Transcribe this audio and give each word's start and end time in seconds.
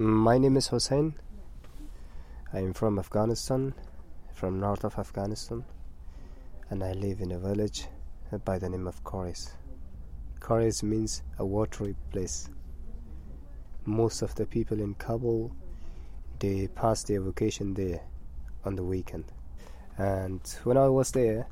My 0.00 0.38
name 0.38 0.56
is 0.56 0.68
Hussein. 0.68 1.14
I 2.52 2.60
am 2.60 2.72
from 2.72 3.00
Afghanistan, 3.00 3.74
from 4.32 4.60
north 4.60 4.84
of 4.84 4.96
Afghanistan, 4.96 5.64
and 6.70 6.84
I 6.84 6.92
live 6.92 7.20
in 7.20 7.32
a 7.32 7.38
village 7.40 7.88
by 8.44 8.60
the 8.60 8.68
name 8.68 8.86
of 8.86 9.02
Koris. 9.02 9.54
Koris 10.38 10.84
means 10.84 11.24
a 11.40 11.44
watery 11.44 11.96
place. 12.12 12.48
Most 13.86 14.22
of 14.22 14.36
the 14.36 14.46
people 14.46 14.78
in 14.78 14.94
Kabul 14.94 15.50
they 16.38 16.68
pass 16.68 17.02
their 17.02 17.20
vacation 17.20 17.74
there 17.74 18.00
on 18.64 18.76
the 18.76 18.84
weekend. 18.84 19.24
And 19.96 20.40
when 20.62 20.76
I 20.76 20.86
was 20.86 21.10
there, 21.10 21.48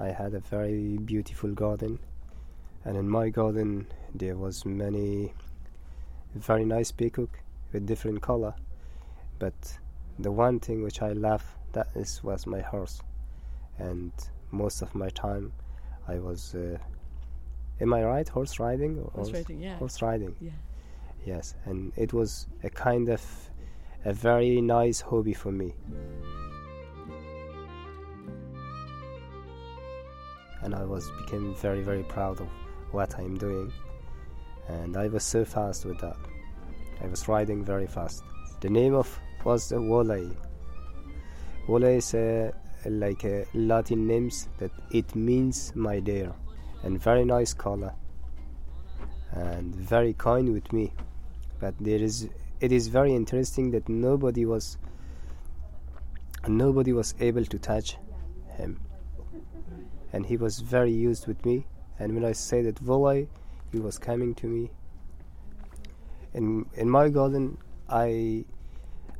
I 0.00 0.08
had 0.08 0.34
a 0.34 0.40
very 0.40 0.98
beautiful 0.98 1.52
garden, 1.52 2.00
and 2.84 2.96
in 2.96 3.08
my 3.08 3.28
garden 3.28 3.86
there 4.12 4.36
was 4.36 4.66
many 4.66 5.32
very 6.34 6.64
nice 6.64 6.90
peacock 6.90 7.38
with 7.72 7.86
different 7.86 8.20
color. 8.22 8.54
But 9.38 9.78
the 10.18 10.32
one 10.32 10.60
thing 10.60 10.82
which 10.82 11.00
I 11.02 11.12
love 11.12 11.44
that 11.72 11.88
is 11.94 12.22
was 12.22 12.46
my 12.46 12.60
horse, 12.60 13.00
and 13.78 14.12
most 14.50 14.82
of 14.82 14.94
my 14.94 15.08
time 15.10 15.52
I 16.06 16.18
was. 16.18 16.54
Uh, 16.54 16.78
am 17.80 17.94
I 17.94 18.02
right? 18.04 18.28
Horse 18.28 18.58
riding? 18.58 18.98
Or 18.98 19.10
horse 19.14 19.32
riding, 19.32 19.60
yeah. 19.60 19.76
Horse 19.76 20.02
riding. 20.02 20.34
Yeah. 20.40 20.50
Yes, 21.24 21.54
and 21.64 21.92
it 21.96 22.12
was 22.12 22.46
a 22.62 22.70
kind 22.70 23.08
of 23.08 23.22
a 24.04 24.12
very 24.12 24.60
nice 24.60 25.00
hobby 25.00 25.34
for 25.34 25.52
me. 25.52 25.74
And 30.62 30.74
I 30.74 30.84
was 30.84 31.10
became 31.22 31.54
very 31.54 31.82
very 31.82 32.02
proud 32.02 32.40
of 32.40 32.48
what 32.90 33.18
I'm 33.18 33.36
doing, 33.36 33.72
and 34.68 34.96
I 34.96 35.08
was 35.08 35.22
so 35.22 35.44
fast 35.44 35.84
with 35.84 36.00
that. 36.00 36.17
I 37.00 37.06
was 37.06 37.28
riding 37.28 37.64
very 37.64 37.86
fast. 37.86 38.24
The 38.60 38.68
name 38.68 38.94
of 38.94 39.18
was 39.44 39.70
Wolai. 39.70 40.34
Wolai 41.68 41.98
is 41.98 42.14
a, 42.14 42.52
like 42.86 43.24
a 43.24 43.46
Latin 43.54 44.06
names 44.06 44.48
that 44.58 44.72
it 44.90 45.14
means 45.14 45.72
my 45.76 46.00
dear, 46.00 46.32
and 46.82 47.00
very 47.00 47.24
nice 47.24 47.54
color, 47.54 47.94
and 49.32 49.74
very 49.74 50.14
kind 50.14 50.52
with 50.52 50.72
me. 50.72 50.92
But 51.60 51.74
there 51.78 52.02
is, 52.02 52.28
it 52.60 52.72
is 52.72 52.88
very 52.88 53.14
interesting 53.14 53.70
that 53.72 53.88
nobody 53.88 54.44
was, 54.44 54.78
nobody 56.46 56.92
was 56.92 57.14
able 57.20 57.44
to 57.44 57.58
touch 57.58 57.96
him, 58.56 58.80
and 60.12 60.26
he 60.26 60.36
was 60.36 60.60
very 60.60 60.92
used 60.92 61.26
with 61.26 61.44
me. 61.44 61.66
And 62.00 62.14
when 62.14 62.24
I 62.24 62.32
say 62.32 62.62
that 62.62 62.84
Wolai, 62.84 63.28
he 63.72 63.78
was 63.78 63.98
coming 63.98 64.34
to 64.36 64.46
me 64.46 64.70
in 66.34 66.66
in 66.74 66.88
my 66.88 67.08
garden 67.08 67.58
I 67.88 68.44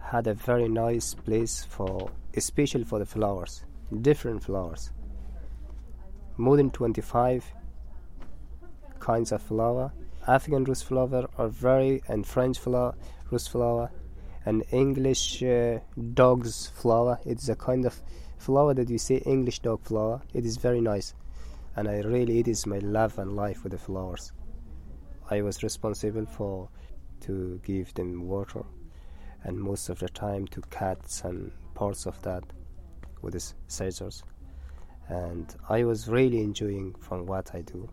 had 0.00 0.26
a 0.26 0.34
very 0.34 0.68
nice 0.68 1.14
place 1.14 1.64
for 1.64 2.10
especially 2.34 2.84
for 2.84 2.98
the 2.98 3.06
flowers 3.06 3.64
different 4.02 4.44
flowers. 4.44 4.90
More 6.36 6.56
than 6.56 6.70
25 6.70 7.44
kinds 9.00 9.32
of 9.32 9.42
flower. 9.42 9.92
African 10.26 10.64
rose 10.64 10.82
flower 10.82 11.28
are 11.38 11.48
very 11.48 12.02
and 12.08 12.26
French 12.26 12.58
flower 12.58 12.94
rose 13.30 13.48
flower. 13.48 13.90
And 14.44 14.64
English 14.70 15.42
uh, 15.42 15.80
dog's 16.14 16.68
flower. 16.68 17.18
It's 17.24 17.48
a 17.48 17.56
kind 17.56 17.84
of 17.84 18.00
flower 18.38 18.72
that 18.74 18.88
you 18.88 18.98
say 18.98 19.16
English 19.16 19.60
dog 19.60 19.82
flower. 19.82 20.22
It 20.32 20.44
is 20.46 20.56
very 20.56 20.80
nice. 20.80 21.14
And 21.76 21.88
I 21.88 22.00
really 22.00 22.38
it 22.40 22.48
is 22.48 22.66
my 22.66 22.78
love 22.78 23.18
and 23.18 23.34
life 23.34 23.62
with 23.62 23.72
the 23.72 23.78
flowers. 23.78 24.32
I 25.30 25.42
was 25.42 25.62
responsible 25.62 26.24
for 26.26 26.68
to 27.22 27.60
give 27.64 27.94
them 27.94 28.26
water 28.26 28.64
and 29.44 29.58
most 29.58 29.88
of 29.88 29.98
the 29.98 30.08
time 30.08 30.46
to 30.48 30.60
cut 30.62 31.08
some 31.08 31.52
parts 31.74 32.06
of 32.06 32.20
that 32.22 32.42
with 33.22 33.34
the 33.34 33.52
scissors. 33.68 34.22
And 35.08 35.54
I 35.68 35.84
was 35.84 36.08
really 36.08 36.40
enjoying 36.40 36.94
from 37.00 37.26
what 37.26 37.54
I 37.54 37.62
do. 37.62 37.88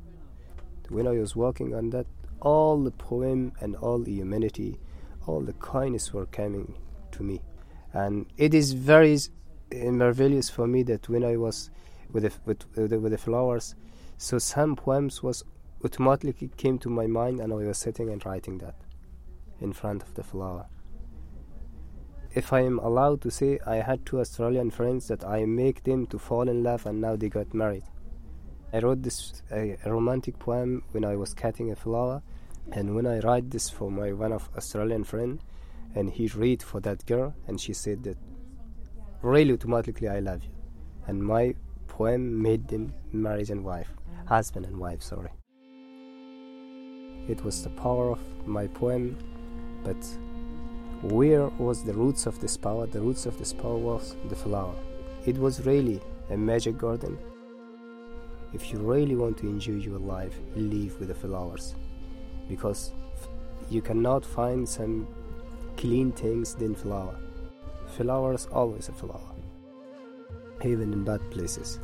When 0.90 1.08
I 1.08 1.12
was 1.12 1.36
working 1.36 1.74
on 1.74 1.90
that 1.92 2.08
all 2.42 2.84
the 2.84 2.92
poem 2.92 3.54
and 3.62 3.76
all 3.78 4.00
the 4.00 4.12
humanity 4.12 4.80
all 5.26 5.42
the 5.42 5.54
kindness 5.54 6.14
were 6.14 6.28
coming 6.28 6.78
to 7.12 7.24
me. 7.24 7.42
And 7.94 8.28
it 8.38 8.54
is 8.54 8.74
very 8.74 9.18
marvelous 9.74 10.50
for 10.50 10.68
me 10.68 10.84
that 10.84 11.10
when 11.10 11.24
I 11.24 11.38
was 11.38 11.72
with 12.12 12.24
the, 12.24 12.32
with, 12.46 12.90
the, 12.90 13.00
with 13.00 13.12
the 13.12 13.18
flowers 13.18 13.76
so 14.18 14.38
some 14.38 14.76
poems 14.76 15.24
was 15.24 15.44
automatically 15.84 16.50
came 16.58 16.78
to 16.80 16.90
my 16.90 17.08
mind 17.08 17.40
and 17.40 17.52
I 17.52 17.56
was 17.58 17.78
sitting 17.78 18.10
and 18.10 18.26
writing 18.26 18.58
that 18.60 18.76
in 19.62 19.74
front 19.74 20.04
of 20.04 20.14
the 20.14 20.24
flower. 20.24 20.68
If 22.34 22.52
I 22.52 22.62
am 22.62 22.80
allowed 22.80 23.22
to 23.22 23.32
say, 23.32 23.60
I 23.66 23.78
had 23.78 24.06
two 24.06 24.20
Australian 24.20 24.70
friends 24.70 25.08
that 25.08 25.24
I 25.24 25.46
make 25.46 25.84
them 25.84 26.06
to 26.08 26.20
fall 26.20 26.50
in 26.50 26.64
love 26.64 26.86
and 26.86 27.00
now 27.00 27.16
they 27.16 27.30
got 27.30 27.54
married. 27.54 27.86
I 28.74 28.80
wrote 28.80 29.04
this 29.04 29.42
a, 29.52 29.78
a 29.86 29.92
romantic 29.94 30.38
poem 30.38 30.84
when 30.92 31.06
I 31.06 31.16
was 31.16 31.34
cutting 31.34 31.72
a 31.72 31.78
flower, 31.78 32.22
and 32.74 32.94
when 32.94 33.08
I 33.08 33.20
write 33.20 33.50
this 33.52 33.70
for 33.70 33.90
my 33.90 34.12
one 34.12 34.34
of 34.34 34.50
Australian 34.58 35.06
friend, 35.06 35.40
and 35.94 36.10
he 36.10 36.28
read 36.28 36.62
for 36.62 36.82
that 36.82 37.06
girl, 37.06 37.34
and 37.48 37.62
she 37.62 37.72
said 37.72 38.04
that 38.04 38.18
really 39.22 39.54
automatically 39.54 40.10
I 40.10 40.20
love 40.20 40.44
you, 40.44 40.50
and 41.08 41.24
my 41.24 41.56
poem 41.88 42.42
made 42.42 42.68
them 42.68 42.94
marriage 43.14 43.50
and 43.50 43.64
wife, 43.64 43.94
husband 44.26 44.66
and 44.66 44.78
wife. 44.78 45.02
Sorry. 45.02 45.32
It 47.30 47.46
was 47.46 47.64
the 47.64 47.70
power 47.70 48.12
of 48.12 48.20
my 48.46 48.68
poem 48.68 49.18
but 49.86 50.04
where 51.04 51.48
was 51.60 51.84
the 51.84 51.94
roots 51.94 52.26
of 52.26 52.40
this 52.42 52.58
power? 52.58 52.88
The 52.88 53.00
roots 53.00 53.26
of 53.26 53.38
this 53.38 53.54
power 53.54 53.78
was 53.78 54.16
the 54.28 54.36
flower. 54.36 54.76
It 55.26 55.38
was 55.38 55.66
really 55.66 56.02
a 56.32 56.36
magic 56.36 56.78
garden. 56.78 57.18
If 58.54 58.72
you 58.72 58.80
really 58.80 59.16
want 59.16 59.38
to 59.38 59.48
enjoy 59.48 59.74
your 59.74 60.00
life, 60.00 60.40
live 60.56 61.00
with 61.00 61.10
the 61.10 61.16
flowers. 61.16 61.76
Because 62.50 62.92
you 63.70 63.82
cannot 63.82 64.26
find 64.26 64.68
some 64.68 65.08
clean 65.78 66.12
things 66.12 66.56
than 66.56 66.74
flower. 66.74 67.18
Flowers 67.98 68.48
always 68.52 68.90
a 68.90 68.94
flower, 68.94 69.36
even 70.64 70.92
in 70.94 71.04
bad 71.04 71.22
places. 71.32 71.80